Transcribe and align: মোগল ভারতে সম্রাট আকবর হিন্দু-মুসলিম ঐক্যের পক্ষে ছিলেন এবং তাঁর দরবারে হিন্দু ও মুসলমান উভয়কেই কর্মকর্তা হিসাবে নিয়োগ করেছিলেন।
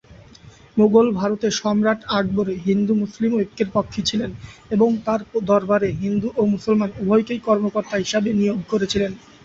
মোগল 0.77 1.07
ভারতে 1.19 1.47
সম্রাট 1.59 1.99
আকবর 2.11 2.47
হিন্দু-মুসলিম 2.65 3.31
ঐক্যের 3.35 3.69
পক্ষে 3.73 4.01
ছিলেন 4.09 4.31
এবং 4.71 4.89
তাঁর 5.05 5.19
দরবারে 5.49 5.89
হিন্দু 6.01 6.27
ও 6.35 6.51
মুসলমান 6.53 6.89
উভয়কেই 7.01 7.39
কর্মকর্তা 7.47 7.95
হিসাবে 7.97 8.29
নিয়োগ 8.33 8.59
করেছিলেন। 8.71 9.11